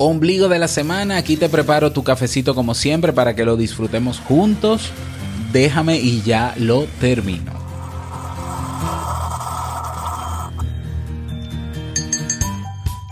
[0.00, 4.20] Ombligo de la semana, aquí te preparo tu cafecito como siempre para que lo disfrutemos
[4.20, 4.90] juntos.
[5.52, 7.58] Déjame y ya lo termino.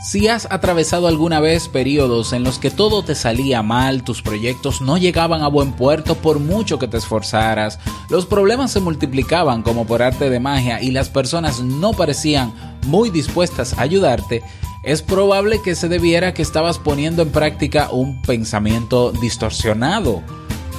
[0.01, 4.81] Si has atravesado alguna vez periodos en los que todo te salía mal, tus proyectos
[4.81, 9.85] no llegaban a buen puerto por mucho que te esforzaras, los problemas se multiplicaban como
[9.85, 12.55] por arte de magia y las personas no parecían
[12.87, 14.45] muy dispuestas a ayudarte,
[14.87, 20.23] es probable que se debiera que estabas poniendo en práctica un pensamiento distorsionado.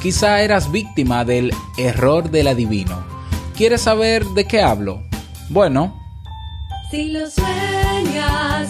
[0.01, 3.05] Quizá eras víctima del error del adivino.
[3.53, 5.03] ¿Quieres saber de qué hablo?
[5.49, 5.93] Bueno.
[6.89, 8.69] Si lo sueñas,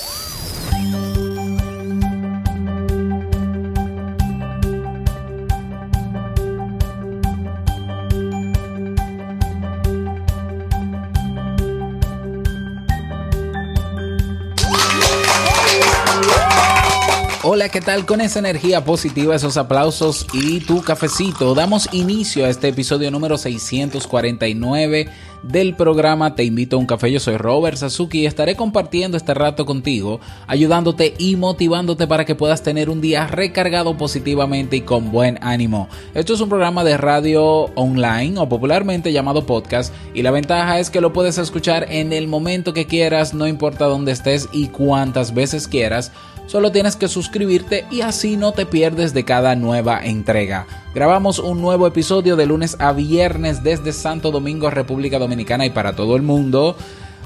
[17.61, 18.07] Hola, ¿qué tal?
[18.07, 23.37] Con esa energía positiva, esos aplausos y tu cafecito, damos inicio a este episodio número
[23.37, 25.07] 649
[25.43, 27.11] del programa Te invito a un café.
[27.11, 32.33] Yo soy Robert Sasuki y estaré compartiendo este rato contigo, ayudándote y motivándote para que
[32.33, 35.87] puedas tener un día recargado positivamente y con buen ánimo.
[36.15, 40.89] Esto es un programa de radio online o popularmente llamado podcast y la ventaja es
[40.89, 45.35] que lo puedes escuchar en el momento que quieras, no importa dónde estés y cuántas
[45.35, 46.11] veces quieras.
[46.47, 50.67] Solo tienes que suscribirte y así no te pierdes de cada nueva entrega.
[50.93, 55.95] Grabamos un nuevo episodio de lunes a viernes desde Santo Domingo, República Dominicana y para
[55.95, 56.75] todo el mundo.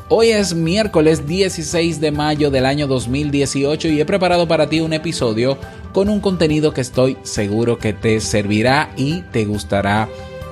[0.08, 4.94] Hoy es miércoles 16 de mayo del año 2018 y he preparado para ti un
[4.94, 5.58] episodio
[5.94, 10.08] con un contenido que estoy seguro que te servirá y te gustará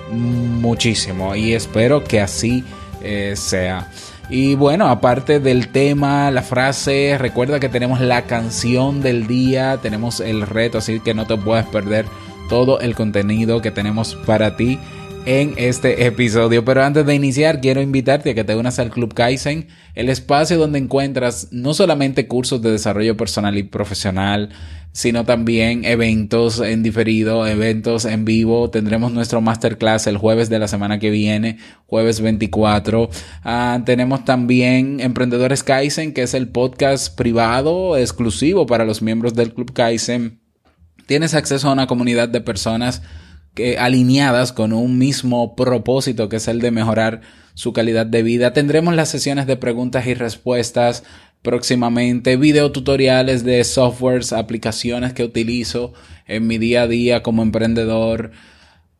[0.09, 2.63] muchísimo y espero que así
[3.01, 3.91] eh, sea.
[4.29, 10.19] Y bueno, aparte del tema, la frase, recuerda que tenemos la canción del día, tenemos
[10.22, 12.06] el reto, así que no te puedes perder
[12.50, 14.79] todo el contenido que tenemos para ti
[15.25, 16.66] en este episodio.
[16.66, 20.57] Pero antes de iniciar, quiero invitarte a que te unas al Club Kaizen, el espacio
[20.57, 24.50] donde encuentras no solamente cursos de desarrollo personal y profesional,
[24.94, 28.70] sino también eventos en diferido, eventos en vivo.
[28.70, 33.09] Tendremos nuestro masterclass el jueves de la semana que viene, jueves 24.
[33.44, 39.54] Ah, tenemos también Emprendedores Kaizen, que es el podcast privado exclusivo para los miembros del
[39.54, 40.40] Club Kaizen.
[41.08, 43.02] Tienes acceso a una comunidad de personas
[43.56, 47.22] que, alineadas con un mismo propósito, que es el de mejorar
[47.56, 48.54] su calidad de vida.
[48.54, 51.04] Tendremos las sesiones de preguntas y respuestas
[51.44, 55.94] próximamente, videotutoriales de softwares, aplicaciones que utilizo
[56.26, 58.31] en mi día a día como emprendedor.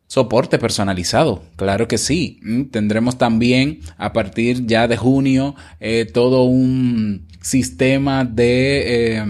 [0.06, 2.38] Soporte personalizado, claro que sí.
[2.42, 9.24] Mm, Tendremos también a partir ya de junio eh, todo un sistema de eh,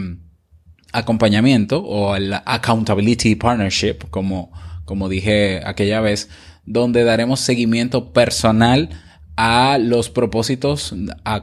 [0.93, 4.53] acompañamiento o el accountability partnership, como,
[4.85, 6.29] como dije aquella vez,
[6.67, 8.91] donde daremos seguimiento personal
[9.37, 10.95] a los propósitos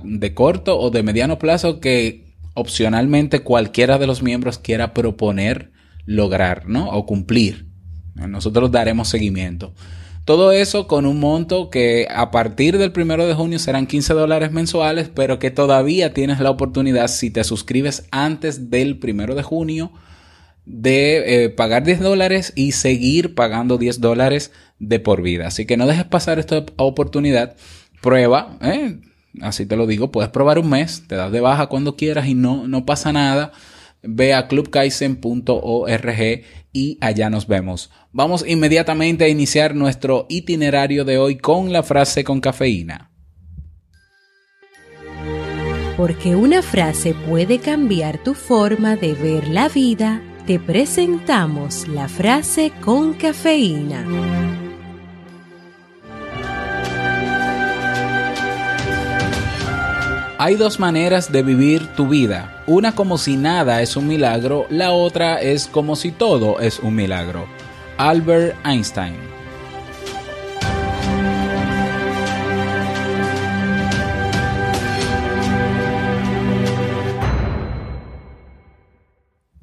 [0.04, 5.72] de corto o de mediano plazo que opcionalmente cualquiera de los miembros quiera proponer
[6.06, 6.90] lograr, ¿no?
[6.90, 7.68] O cumplir.
[8.16, 9.74] Nosotros daremos seguimiento.
[10.26, 14.52] Todo eso con un monto que a partir del primero de junio serán 15 dólares
[14.52, 19.92] mensuales, pero que todavía tienes la oportunidad, si te suscribes antes del primero de junio,
[20.66, 25.48] de eh, pagar 10 dólares y seguir pagando 10 dólares de por vida.
[25.48, 27.56] Así que no dejes pasar esta oportunidad.
[28.02, 29.00] Prueba, ¿eh?
[29.42, 32.34] así te lo digo, puedes probar un mes, te das de baja cuando quieras y
[32.34, 33.52] no, no pasa nada.
[34.04, 36.44] Ve a clubkaizen.org
[36.74, 37.92] y allá nos vemos.
[38.12, 43.12] Vamos inmediatamente a iniciar nuestro itinerario de hoy con la frase con cafeína.
[45.98, 52.72] Porque una frase puede cambiar tu forma de ver la vida, te presentamos la frase
[52.82, 54.61] con cafeína.
[60.44, 62.64] Hay dos maneras de vivir tu vida.
[62.66, 66.96] Una como si nada es un milagro, la otra es como si todo es un
[66.96, 67.46] milagro.
[67.98, 69.41] Albert Einstein.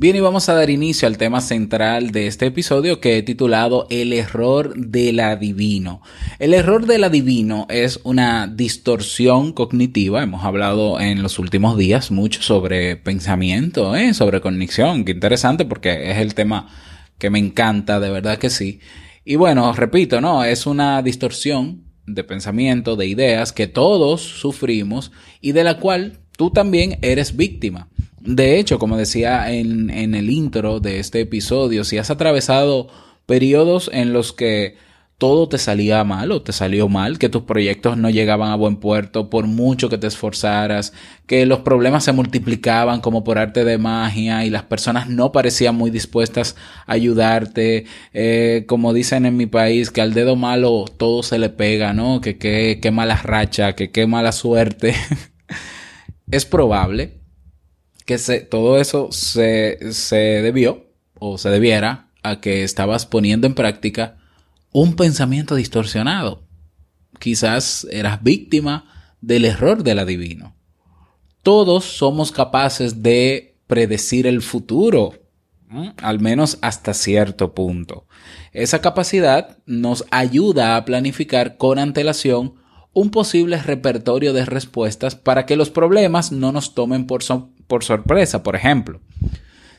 [0.00, 3.88] Bien, y vamos a dar inicio al tema central de este episodio que he titulado
[3.90, 6.02] El error del adivino.
[6.38, 10.22] El error del adivino es una distorsión cognitiva.
[10.22, 14.14] Hemos hablado en los últimos días mucho sobre pensamiento, ¿eh?
[14.14, 15.04] sobre cognición.
[15.04, 16.68] Qué interesante porque es el tema
[17.18, 18.78] que me encanta, de verdad que sí.
[19.24, 20.44] Y bueno, repito, ¿no?
[20.44, 25.10] Es una distorsión de pensamiento, de ideas que todos sufrimos
[25.40, 27.88] y de la cual tú también eres víctima.
[28.20, 32.88] De hecho, como decía en, el intro de este episodio, si has atravesado
[33.26, 34.76] periodos en los que
[35.18, 38.76] todo te salía mal o te salió mal, que tus proyectos no llegaban a buen
[38.76, 40.92] puerto por mucho que te esforzaras,
[41.26, 45.74] que los problemas se multiplicaban como por arte de magia y las personas no parecían
[45.74, 46.56] muy dispuestas
[46.86, 51.50] a ayudarte, eh, como dicen en mi país, que al dedo malo todo se le
[51.50, 52.20] pega, ¿no?
[52.20, 54.94] Que qué mala racha, que qué mala suerte.
[56.30, 57.18] es probable
[58.08, 60.86] que todo eso se, se debió
[61.18, 64.16] o se debiera a que estabas poniendo en práctica
[64.72, 66.42] un pensamiento distorsionado.
[67.18, 70.56] Quizás eras víctima del error del adivino.
[71.42, 75.12] Todos somos capaces de predecir el futuro,
[75.98, 78.06] al menos hasta cierto punto.
[78.52, 82.54] Esa capacidad nos ayuda a planificar con antelación
[82.94, 87.84] un posible repertorio de respuestas para que los problemas no nos tomen por, so por
[87.84, 88.42] sorpresa.
[88.42, 89.00] Por ejemplo,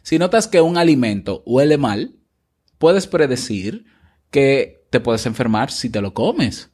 [0.02, 2.16] si notas que un alimento huele mal,
[2.78, 3.86] puedes predecir
[4.32, 6.72] que te puedes enfermar si te lo comes.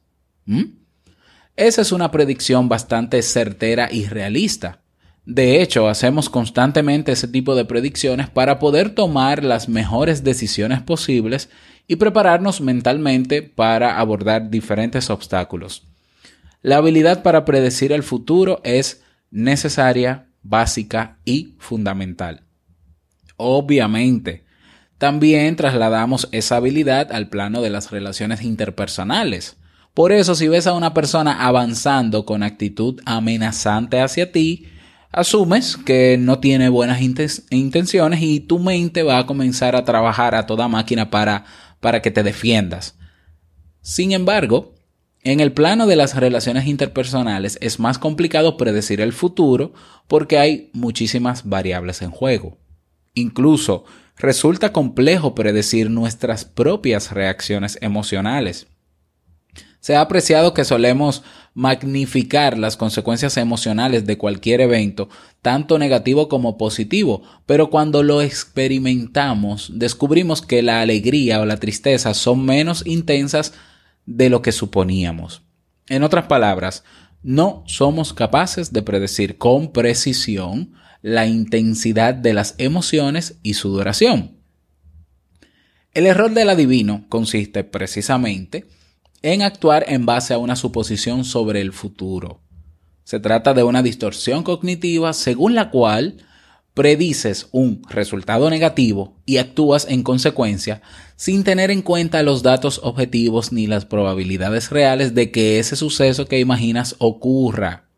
[1.56, 4.82] Esa es una predicción bastante certera y realista.
[5.24, 11.48] De hecho, hacemos constantemente ese tipo de predicciones para poder tomar las mejores decisiones posibles
[11.88, 15.82] y prepararnos mentalmente para abordar diferentes obstáculos.
[16.62, 22.42] La habilidad para predecir el futuro es necesaria, básica y fundamental.
[23.36, 24.44] Obviamente,
[24.98, 29.56] también trasladamos esa habilidad al plano de las relaciones interpersonales.
[29.92, 34.68] Por eso, si ves a una persona avanzando con actitud amenazante hacia ti,
[35.12, 40.46] asumes que no tiene buenas intenciones y tu mente va a comenzar a trabajar a
[40.46, 41.44] toda máquina para,
[41.80, 42.98] para que te defiendas.
[43.80, 44.75] Sin embargo,
[45.26, 49.72] en el plano de las relaciones interpersonales es más complicado predecir el futuro
[50.06, 52.58] porque hay muchísimas variables en juego.
[53.12, 53.84] Incluso
[54.16, 58.68] resulta complejo predecir nuestras propias reacciones emocionales.
[59.80, 61.24] Se ha apreciado que solemos
[61.54, 65.08] magnificar las consecuencias emocionales de cualquier evento,
[65.42, 72.14] tanto negativo como positivo, pero cuando lo experimentamos descubrimos que la alegría o la tristeza
[72.14, 73.54] son menos intensas
[74.06, 75.42] de lo que suponíamos.
[75.88, 76.84] En otras palabras,
[77.22, 84.36] no somos capaces de predecir con precisión la intensidad de las emociones y su duración.
[85.92, 88.66] El error del adivino consiste precisamente
[89.22, 92.40] en actuar en base a una suposición sobre el futuro.
[93.04, 96.18] Se trata de una distorsión cognitiva según la cual
[96.76, 100.82] predices un resultado negativo y actúas en consecuencia
[101.16, 106.26] sin tener en cuenta los datos objetivos ni las probabilidades reales de que ese suceso
[106.26, 107.88] que imaginas ocurra.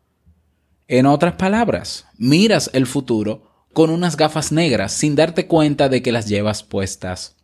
[0.87, 6.13] En otras palabras, miras el futuro con unas gafas negras sin darte cuenta de que
[6.13, 7.35] las llevas puestas.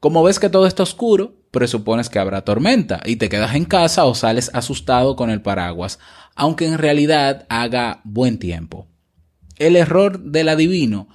[0.00, 4.04] Como ves que todo está oscuro, presupones que habrá tormenta y te quedas en casa
[4.04, 5.98] o sales asustado con el paraguas,
[6.34, 8.91] aunque en realidad haga buen tiempo.
[9.62, 11.06] El error del adivino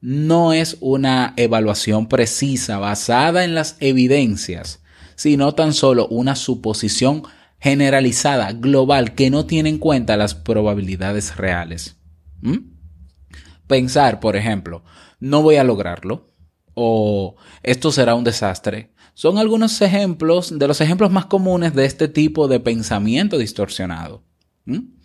[0.00, 4.80] no es una evaluación precisa basada en las evidencias,
[5.16, 7.24] sino tan solo una suposición
[7.58, 11.96] generalizada, global, que no tiene en cuenta las probabilidades reales.
[12.42, 12.76] ¿Mm?
[13.66, 14.84] Pensar, por ejemplo,
[15.18, 16.32] no voy a lograrlo
[16.74, 17.34] o
[17.64, 22.46] esto será un desastre, son algunos ejemplos de los ejemplos más comunes de este tipo
[22.46, 24.22] de pensamiento distorsionado.
[24.64, 24.95] ¿Mm?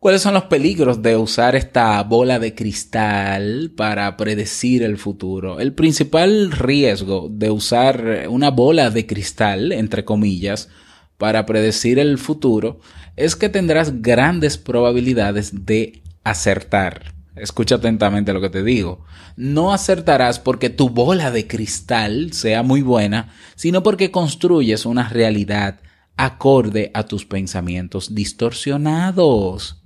[0.00, 5.60] ¿Cuáles son los peligros de usar esta bola de cristal para predecir el futuro?
[5.60, 10.70] El principal riesgo de usar una bola de cristal, entre comillas,
[11.18, 12.80] para predecir el futuro
[13.16, 17.12] es que tendrás grandes probabilidades de acertar.
[17.36, 19.04] Escucha atentamente lo que te digo.
[19.36, 25.80] No acertarás porque tu bola de cristal sea muy buena, sino porque construyes una realidad
[26.16, 29.79] acorde a tus pensamientos distorsionados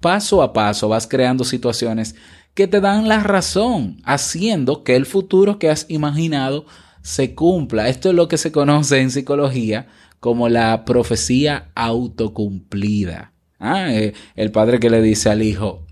[0.00, 2.14] paso a paso vas creando situaciones
[2.54, 6.66] que te dan la razón, haciendo que el futuro que has imaginado
[7.02, 7.88] se cumpla.
[7.88, 9.86] Esto es lo que se conoce en psicología
[10.20, 13.32] como la profecía autocumplida.
[13.60, 15.86] Ah, eh, el padre que le dice al hijo,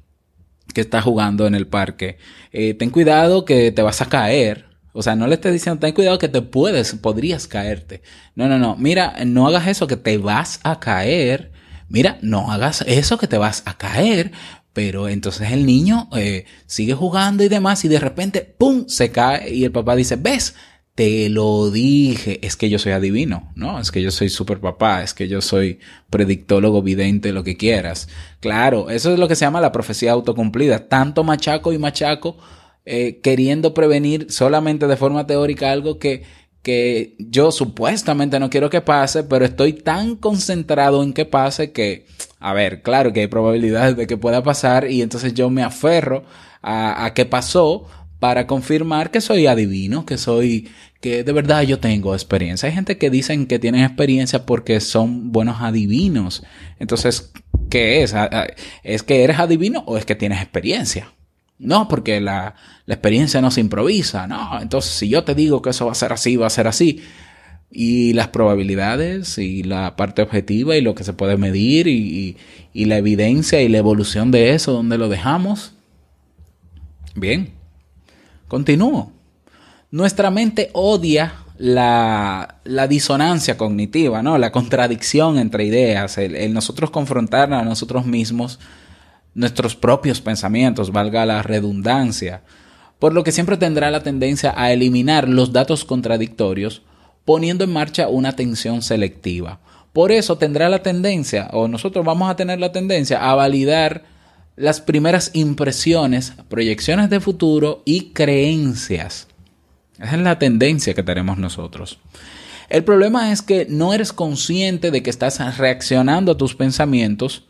[0.75, 2.19] que está jugando en el parque,
[2.53, 4.67] eh, ten cuidado que te vas a caer.
[4.93, 8.03] O sea, no le estés diciendo, ten cuidado que te puedes, podrías caerte.
[8.35, 8.77] No, no, no.
[8.77, 11.53] Mira, no hagas eso que te vas a caer.
[11.89, 14.33] Mira, no hagas eso que te vas a caer.
[14.77, 19.55] Pero entonces el niño eh, sigue jugando y demás y de repente, ¡pum!, se cae
[19.55, 20.55] y el papá dice, ¿ves?
[20.95, 23.81] Te lo dije, es que yo soy adivino, ¿no?
[23.81, 25.79] Es que yo soy super papá, es que yo soy
[26.11, 28.09] predictólogo, vidente, lo que quieras.
[28.41, 30.89] Claro, eso es lo que se llama la profecía autocumplida.
[30.89, 32.37] Tanto machaco y machaco
[32.85, 36.25] eh, queriendo prevenir solamente de forma teórica algo que,
[36.67, 42.07] que yo supuestamente no quiero que pase, pero estoy tan concentrado en que pase que,
[42.41, 46.25] a ver, claro que hay probabilidades de que pueda pasar y entonces yo me aferro
[46.63, 47.87] a, a que pasó
[48.19, 50.69] para confirmar que soy adivino, que soy,
[51.01, 52.69] que de verdad yo tengo experiencia.
[52.69, 56.43] Hay gente que dicen que tienen experiencia porque son buenos adivinos.
[56.81, 57.31] Entonces,
[57.71, 58.13] ¿qué es?
[58.83, 61.13] ¿Es que eres adivino o es que tienes experiencia?
[61.59, 64.61] No, porque la, la experiencia no se improvisa, no.
[64.61, 67.03] Entonces, si yo te digo que eso va a ser así, va a ser así.
[67.71, 72.37] Y las probabilidades y la parte objetiva y lo que se puede medir y,
[72.73, 75.73] y, la evidencia y la evolución de eso, ¿dónde lo dejamos?
[77.15, 77.55] Bien,
[78.49, 79.13] continúo.
[79.91, 84.39] Nuestra mente odia la, la disonancia cognitiva, ¿no?
[84.39, 88.61] La contradicción entre ideas, el, el nosotros confrontar a nosotros mismos
[89.37, 92.43] nuestros propios pensamientos, valga la redundancia,
[92.99, 96.83] por lo que siempre tendrá la tendencia a eliminar los datos contradictorios
[97.27, 99.61] poniendo en marcha una atención selectiva.
[99.93, 104.05] Por eso tendrá la tendencia, o nosotros vamos a tener la tendencia, a validar
[104.57, 109.29] las primeras impresiones, proyecciones de futuro y creencias.
[109.99, 111.99] Esa es la tendencia que tenemos nosotros.
[112.71, 117.46] El problema es que no eres consciente de que estás reaccionando a tus pensamientos,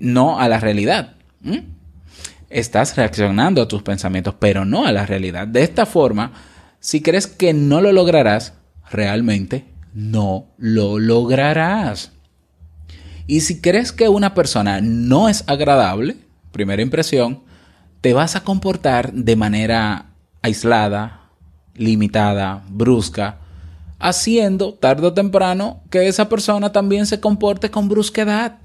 [0.00, 1.14] no a la realidad.
[2.50, 5.46] Estás reaccionando a tus pensamientos, pero no a la realidad.
[5.46, 6.32] De esta forma,
[6.80, 8.54] si crees que no lo lograrás,
[8.90, 12.12] realmente no lo lograrás.
[13.26, 16.16] Y si crees que una persona no es agradable,
[16.52, 17.42] primera impresión,
[18.00, 20.10] te vas a comportar de manera
[20.42, 21.30] aislada,
[21.74, 23.38] limitada, brusca,
[23.98, 28.58] haciendo tarde o temprano que esa persona también se comporte con brusquedad.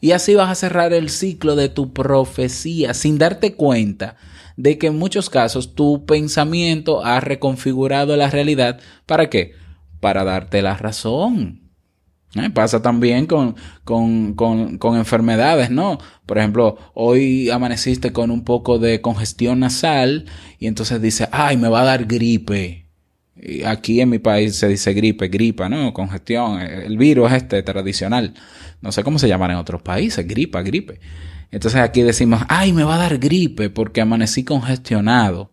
[0.00, 4.16] Y así vas a cerrar el ciclo de tu profecía sin darte cuenta
[4.56, 8.80] de que en muchos casos tu pensamiento ha reconfigurado la realidad.
[9.06, 9.54] ¿Para qué?
[10.00, 11.60] Para darte la razón.
[12.34, 12.48] ¿Eh?
[12.50, 15.98] Pasa también con, con, con, con, enfermedades, ¿no?
[16.26, 20.26] Por ejemplo, hoy amaneciste con un poco de congestión nasal
[20.58, 22.86] y entonces dice, ay, me va a dar gripe.
[23.34, 25.92] Y aquí en mi país se dice gripe, gripa, ¿no?
[25.92, 26.60] Congestión.
[26.60, 28.34] El virus este tradicional.
[28.80, 31.00] No sé cómo se llaman en otros países, gripa, gripe.
[31.50, 35.52] Entonces aquí decimos, ay, me va a dar gripe porque amanecí congestionado.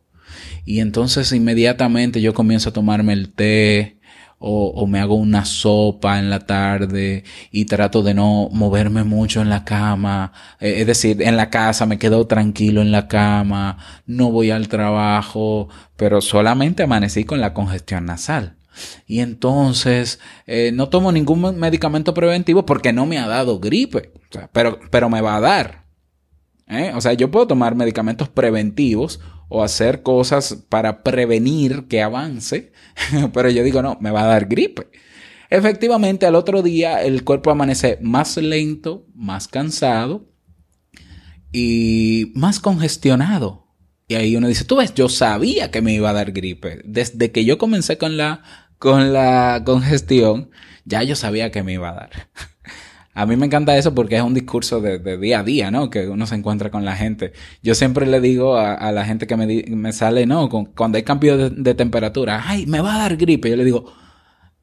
[0.66, 3.98] Y entonces inmediatamente yo comienzo a tomarme el té,
[4.40, 9.50] o, me hago una sopa en la tarde y trato de no moverme mucho en
[9.50, 14.32] la cama, eh, es decir, en la casa me quedo tranquilo en la cama, no
[14.32, 18.58] voy al trabajo, pero solamente amanecí con la congestión nasal.
[19.06, 24.12] Y entonces eh, no tomo ningún medicamento preventivo porque no me ha dado gripe,
[24.52, 25.88] pero, pero me va a dar.
[26.68, 26.92] ¿eh?
[26.96, 29.20] O sea, yo puedo tomar medicamentos preventivos
[29.50, 32.72] o hacer cosas para prevenir que avance,
[33.34, 34.90] pero yo digo, no, me va a dar gripe.
[35.50, 40.30] Efectivamente, al otro día el cuerpo amanece más lento, más cansado
[41.52, 43.66] y más congestionado.
[44.10, 46.82] Y ahí uno dice, tú ves, yo sabía que me iba a dar gripe.
[46.86, 50.50] Desde que yo comencé con la, con la congestión,
[50.86, 52.10] ya yo sabía que me iba a dar.
[53.14, 55.90] A mí me encanta eso porque es un discurso de, día a día, ¿no?
[55.90, 57.34] Que uno se encuentra con la gente.
[57.64, 60.50] Yo siempre le digo a, la gente que me, me sale, ¿no?
[60.50, 63.50] Con, cuando hay cambio de, de, temperatura, ay, me va a dar gripe.
[63.50, 63.92] Yo le digo,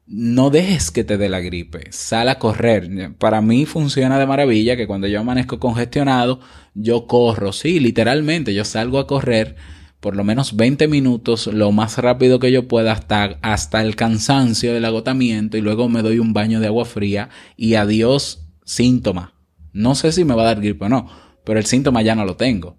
[0.07, 3.13] no dejes que te dé la gripe, sal a correr.
[3.17, 6.39] Para mí funciona de maravilla que cuando yo amanezco congestionado,
[6.73, 9.57] yo corro, sí, literalmente, yo salgo a correr
[10.05, 14.71] por lo menos 20 minutos lo más rápido que yo pueda hasta, hasta el cansancio
[14.71, 19.33] del agotamiento y luego me doy un baño de agua fría y adiós síntoma.
[19.73, 21.09] No sé si me va a dar gripe o no,
[21.43, 22.77] pero el síntoma ya no lo tengo.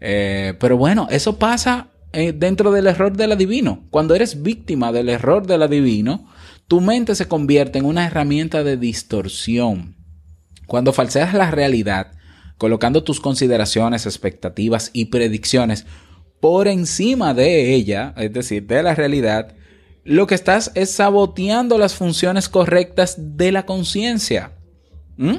[0.00, 3.86] Eh, pero bueno, eso pasa eh, dentro del error del adivino.
[3.88, 6.28] Cuando eres víctima del error del adivino,
[6.68, 9.96] tu mente se convierte en una herramienta de distorsión.
[10.66, 12.08] Cuando falseas la realidad,
[12.58, 15.86] colocando tus consideraciones, expectativas y predicciones
[16.40, 19.54] por encima de ella, es decir, de la realidad,
[20.04, 24.52] lo que estás es saboteando las funciones correctas de la conciencia.
[25.16, 25.36] ¿Mm?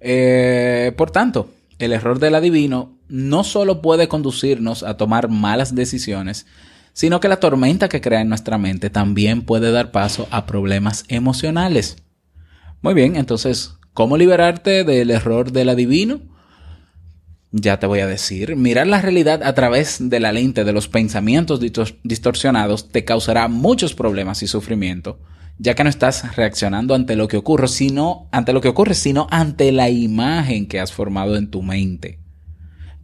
[0.00, 6.46] Eh, por tanto, el error del adivino no solo puede conducirnos a tomar malas decisiones,
[6.92, 11.04] sino que la tormenta que crea en nuestra mente también puede dar paso a problemas
[11.08, 11.96] emocionales.
[12.80, 16.20] Muy bien, entonces, ¿cómo liberarte del error del adivino?
[17.52, 20.88] Ya te voy a decir, mirar la realidad a través de la lente de los
[20.88, 21.60] pensamientos
[22.02, 25.20] distorsionados te causará muchos problemas y sufrimiento,
[25.58, 29.28] ya que no estás reaccionando ante lo que ocurre, sino ante lo que ocurre, sino
[29.30, 32.20] ante la imagen que has formado en tu mente.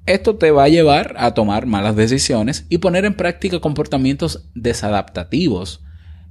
[0.06, 5.84] Esto te va a llevar a tomar malas decisiones y poner en práctica comportamientos desadaptativos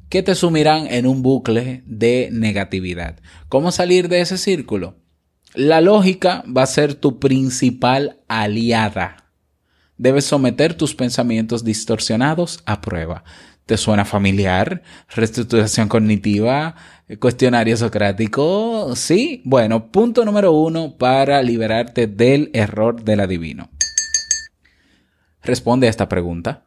[0.10, 3.22] que te sumirán en un bucle de negatividad.
[3.48, 4.98] ¿Cómo salir de ese círculo?
[5.54, 9.34] La lógica va a ser tu principal aliada.
[9.98, 13.26] Debes someter tus pensamientos distorsionados a prueba.
[13.66, 14.82] ¿Te suena familiar?
[15.14, 16.76] ¿Reestructuración cognitiva?
[17.20, 18.96] ¿Cuestionario socrático?
[18.96, 19.42] Sí.
[19.44, 23.70] Bueno, punto número uno para liberarte del error del adivino.
[25.44, 26.64] Responde a esta pregunta.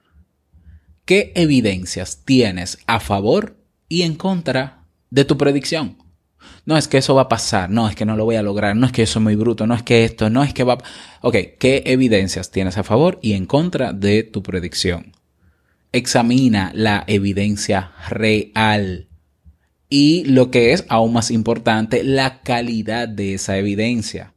[1.06, 3.56] ¿Qué evidencias tienes a favor
[3.88, 6.03] y en contra de tu predicción?
[6.66, 8.76] No es que eso va a pasar, no es que no lo voy a lograr,
[8.76, 10.78] no es que eso es muy bruto, no es que esto, no es que va...
[11.20, 15.12] Ok, ¿qué evidencias tienes a favor y en contra de tu predicción?
[15.94, 19.06] examina la evidencia real
[19.88, 24.34] y lo que es aún más importante, la calidad de esa evidencia.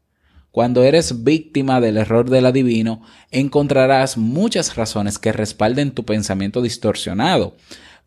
[0.51, 7.55] Cuando eres víctima del error del adivino, encontrarás muchas razones que respalden tu pensamiento distorsionado.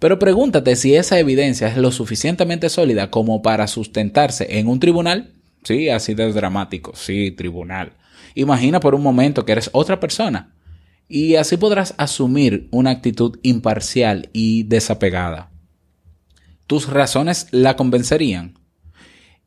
[0.00, 5.34] Pero pregúntate si esa evidencia es lo suficientemente sólida como para sustentarse en un tribunal.
[5.62, 6.92] Sí, así de dramático.
[6.96, 7.92] Sí, tribunal.
[8.34, 10.54] Imagina por un momento que eres otra persona
[11.06, 15.50] y así podrás asumir una actitud imparcial y desapegada.
[16.66, 18.59] ¿Tus razones la convencerían?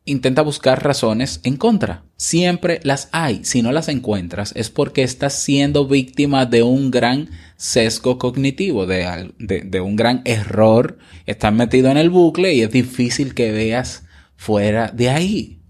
[0.06, 2.04] Intenta buscar razones en contra.
[2.18, 3.46] Siempre las hay.
[3.46, 9.82] Si no las encuentras es porque estás siendo víctima de un gran sesgo cognitivo, de,
[9.82, 10.98] un gran error.
[11.26, 14.04] Estás metido en el bucle y es difícil que veas
[14.36, 15.62] fuera de ahí.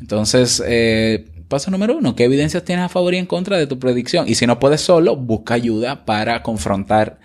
[0.00, 3.78] Entonces, eh, paso número uno, ¿qué evidencias tienes a favor y en contra de tu
[3.78, 4.26] predicción?
[4.26, 7.18] Y si no puedes solo, busca ayuda para confrontar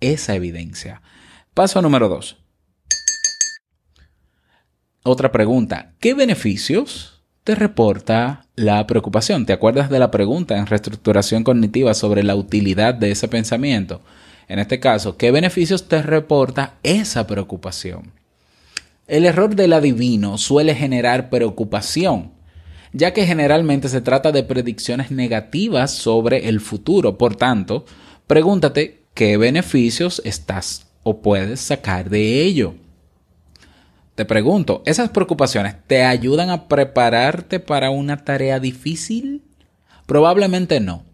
[0.00, 1.00] esa evidencia.
[1.54, 2.43] Paso número dos.
[5.06, 9.44] Otra pregunta, ¿qué beneficios te reporta la preocupación?
[9.44, 14.00] ¿Te acuerdas de la pregunta en reestructuración cognitiva sobre la utilidad de ese pensamiento?
[14.48, 18.12] En este caso, ¿qué beneficios te reporta esa preocupación?
[19.06, 22.32] El error del adivino suele generar preocupación
[22.94, 27.18] ya que generalmente se trata de predicciones negativas sobre el futuro.
[27.18, 27.84] Por tanto,
[28.26, 32.76] pregúntate qué beneficios estás o puedes sacar de ello.
[34.14, 39.42] Te pregunto, ¿esas preocupaciones te ayudan a prepararte para una tarea difícil?
[40.06, 41.04] Probablemente no.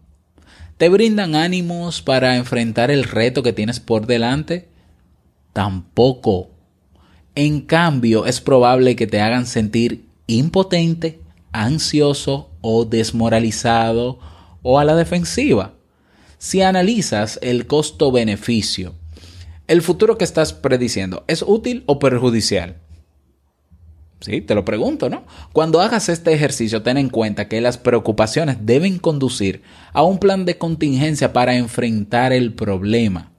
[0.77, 4.69] ¿Te brindan ánimos para enfrentar el reto que tienes por delante?
[5.51, 6.51] Tampoco.
[7.33, 14.19] En cambio, es probable que te hagan sentir impotente, ansioso o desmoralizado
[14.61, 15.73] o a la defensiva.
[16.37, 18.93] Si analizas el costo-beneficio,
[19.67, 22.77] el futuro que estás prediciendo, ¿es útil o perjudicial?
[24.21, 25.23] Sí, te lo pregunto, ¿no?
[25.51, 30.45] Cuando hagas este ejercicio, ten en cuenta que las preocupaciones deben conducir a un plan
[30.45, 33.31] de contingencia para enfrentar el problema.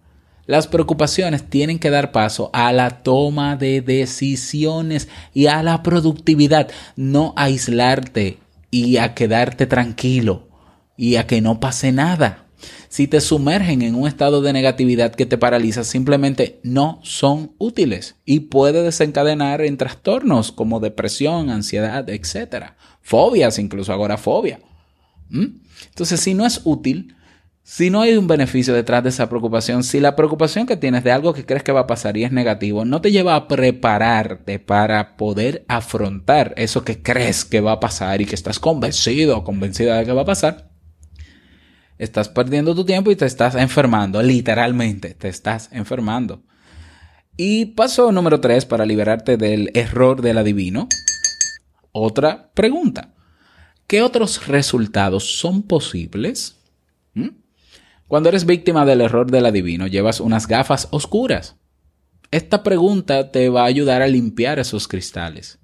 [0.46, 6.68] Las preocupaciones tienen que dar paso a la toma de decisiones y a la productividad,
[6.96, 8.38] no aislarte
[8.72, 10.48] y a quedarte tranquilo
[10.96, 12.41] y a que no pase nada.
[12.88, 18.16] Si te sumergen en un estado de negatividad que te paraliza, simplemente no son útiles
[18.24, 22.72] y puede desencadenar en trastornos como depresión, ansiedad, etc.
[23.00, 24.60] Fobias, incluso ahora fobia.
[25.30, 25.46] ¿Mm?
[25.88, 27.16] Entonces, si no es útil,
[27.64, 31.12] si no hay un beneficio detrás de esa preocupación, si la preocupación que tienes de
[31.12, 34.58] algo que crees que va a pasar y es negativo, no te lleva a prepararte
[34.58, 39.44] para poder afrontar eso que crees que va a pasar y que estás convencido o
[39.44, 40.71] convencida de que va a pasar,
[41.98, 46.42] estás perdiendo tu tiempo y te estás enfermando, literalmente, te estás enfermando.
[47.36, 50.88] Y paso número tres para liberarte del error del adivino.
[51.92, 53.14] Otra pregunta.
[53.86, 56.56] ¿Qué otros resultados son posibles?
[57.14, 57.28] ¿Mm?
[58.08, 61.56] Cuando eres víctima del error del adivino, llevas unas gafas oscuras.
[62.30, 65.58] Esta pregunta te va a ayudar a limpiar esos cristales.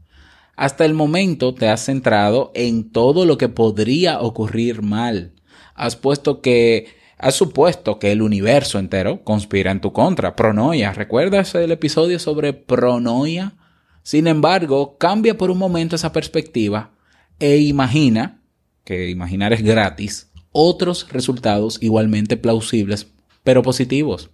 [0.57, 5.35] Hasta el momento te has centrado en todo lo que podría ocurrir mal.
[5.79, 6.89] Has puesto que
[7.19, 10.37] has supuesto que el universo entero conspira en tu contra.
[10.37, 10.93] Pronoia.
[10.93, 13.55] ¿Recuerdas el episodio sobre pronoia?
[14.03, 16.93] Sin embargo, cambia por un momento esa perspectiva
[17.39, 18.43] e imagina
[18.85, 23.07] que imaginar es gratis, otros resultados igualmente plausibles,
[23.45, 24.31] pero positivos.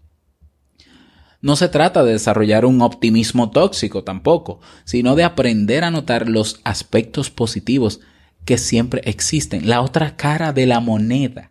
[1.40, 6.60] No se trata de desarrollar un optimismo tóxico tampoco, sino de aprender a notar los
[6.64, 8.00] aspectos positivos
[8.44, 11.50] que siempre existen, la otra cara de la moneda,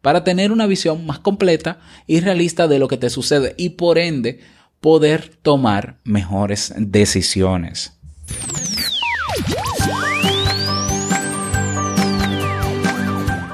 [0.00, 3.98] para tener una visión más completa y realista de lo que te sucede y por
[3.98, 4.40] ende
[4.80, 7.92] poder tomar mejores decisiones.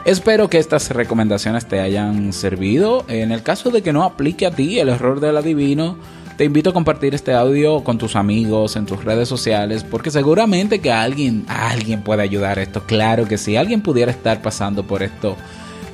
[0.04, 3.04] Espero que estas recomendaciones te hayan servido.
[3.06, 5.98] En el caso de que no aplique a ti el error del adivino,
[6.40, 10.78] te invito a compartir este audio con tus amigos en tus redes sociales, porque seguramente
[10.78, 12.84] que a alguien, a alguien puede ayudar esto.
[12.86, 15.36] Claro que sí, alguien pudiera estar pasando por esto,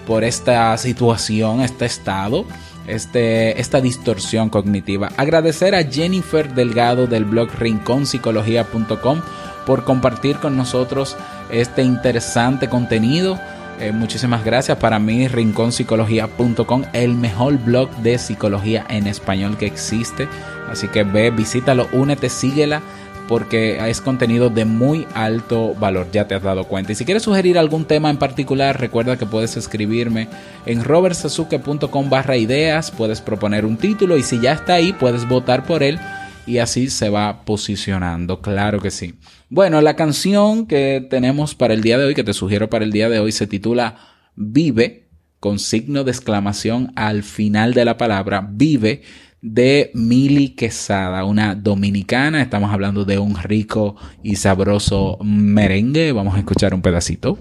[0.07, 2.45] por esta situación, este estado.
[2.87, 5.09] Este, esta distorsión cognitiva.
[5.17, 9.23] Agradecer a Jennifer Delgado del blog rinconpsicología.com
[9.67, 11.17] por compartir con nosotros
[11.51, 13.41] este interesante contenido.
[13.81, 14.79] Eh, muchísimas gracias.
[14.79, 20.29] Para mí, rinconpsicología.com, el mejor blog de psicología en español que existe.
[20.71, 22.81] Así que ve, visítalo, únete, síguela,
[23.29, 26.93] porque es contenido de muy alto valor, ya te has dado cuenta.
[26.93, 30.29] Y si quieres sugerir algún tema en particular, recuerda que puedes escribirme
[30.65, 35.65] en robertsazuke.com barra ideas, puedes proponer un título y si ya está ahí, puedes votar
[35.65, 35.99] por él
[36.47, 39.15] y así se va posicionando, claro que sí.
[39.51, 42.93] Bueno, la canción que tenemos para el día de hoy, que te sugiero para el
[42.93, 43.97] día de hoy, se titula
[44.35, 45.09] Vive,
[45.41, 49.03] con signo de exclamación al final de la palabra, Vive,
[49.43, 52.43] de Mili Quesada, una dominicana.
[52.43, 56.13] Estamos hablando de un rico y sabroso merengue.
[56.13, 57.39] Vamos a escuchar un pedacito.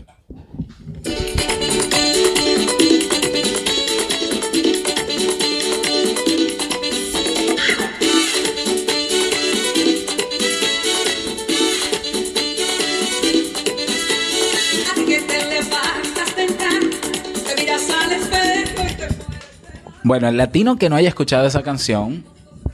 [20.06, 22.24] Bueno, el latino que no haya escuchado esa canción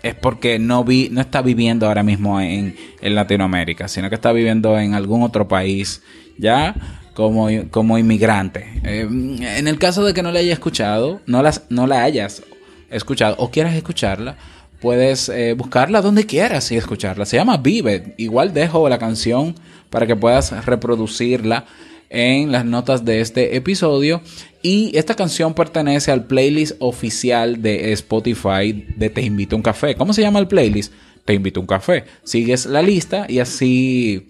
[0.03, 4.33] es porque no vi, no está viviendo ahora mismo en, en Latinoamérica, sino que está
[4.33, 6.03] viviendo en algún otro país
[6.37, 6.75] ya
[7.13, 8.81] como, como inmigrante.
[8.83, 12.43] Eh, en el caso de que no la haya escuchado, no, las, no la hayas
[12.89, 14.35] escuchado o quieras escucharla,
[14.81, 17.25] puedes eh, buscarla donde quieras y escucharla.
[17.25, 18.13] Se llama Vive.
[18.17, 19.55] Igual dejo la canción
[19.89, 21.63] para que puedas reproducirla
[22.11, 24.21] en las notas de este episodio.
[24.61, 29.95] Y esta canción pertenece al playlist oficial de Spotify de Te Invito a un Café.
[29.95, 30.93] ¿Cómo se llama el playlist?
[31.25, 32.03] Te Invito a un Café.
[32.23, 34.27] Sigues la lista y así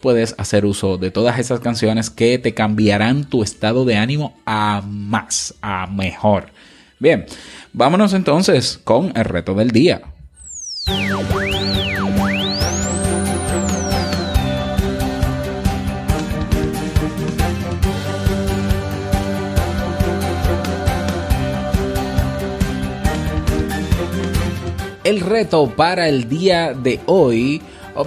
[0.00, 4.82] puedes hacer uso de todas esas canciones que te cambiarán tu estado de ánimo a
[4.86, 6.50] más, a mejor.
[6.98, 7.26] Bien,
[7.72, 10.02] vámonos entonces con el reto del día.
[25.08, 27.62] El reto para el día de hoy,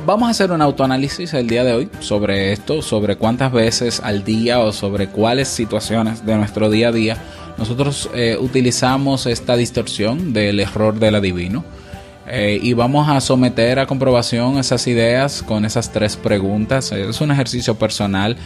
[0.05, 4.23] vamos a hacer un autoanálisis el día de hoy sobre esto, sobre cuántas veces al
[4.23, 7.17] día o sobre cuáles situaciones de nuestro día a día
[7.57, 11.65] nosotros eh, utilizamos esta distorsión del error del adivino.
[12.27, 16.91] Eh, y vamos a someter a comprobación esas ideas con esas tres preguntas.
[16.91, 18.37] Es un ejercicio personal.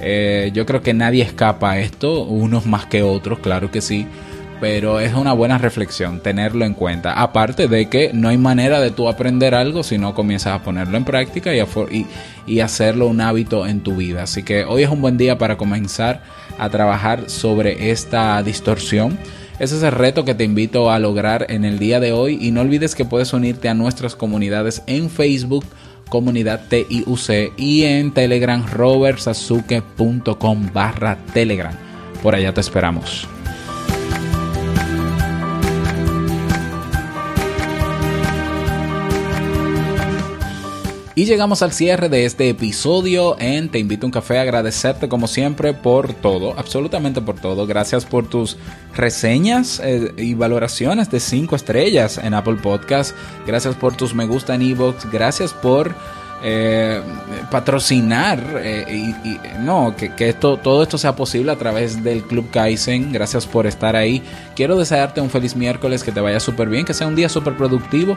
[0.00, 4.08] Eh, yo creo que nadie escapa a esto, unos más que otros, claro que sí.
[4.60, 7.14] Pero es una buena reflexión tenerlo en cuenta.
[7.14, 10.98] Aparte de que no hay manera de tú aprender algo si no comienzas a ponerlo
[10.98, 14.24] en práctica y, a hacerlo un hábito en tu vida.
[14.24, 16.22] Así que hoy es un buen día para comenzar
[16.58, 19.18] a trabajar sobre esta distorsión.
[19.58, 22.50] Ese es el reto que te invito a lograr en el día de hoy y
[22.50, 25.64] no olvides que puedes unirte a nuestras comunidades en Facebook,
[26.08, 31.74] comunidad TIUC y en Telegram robertsazuke.com barra Telegram.
[32.22, 33.39] Por allá te esperamos.
[41.20, 45.26] Y llegamos al cierre de este episodio en Te invito a un café, agradecerte como
[45.26, 47.66] siempre por todo, absolutamente por todo.
[47.66, 48.56] Gracias por tus
[48.96, 53.14] reseñas eh, y valoraciones de 5 estrellas en Apple Podcast.
[53.46, 55.10] Gracias por tus me gusta en Evox.
[55.12, 55.94] Gracias por
[56.42, 57.02] eh,
[57.50, 62.50] patrocinar eh, y, y- no que, esto todo esto sea posible a través del Club
[62.50, 63.12] Kaizen.
[63.12, 64.22] Gracias por estar ahí.
[64.56, 67.58] Quiero desearte un feliz miércoles, que te vaya súper bien, que sea un día súper
[67.58, 68.16] productivo.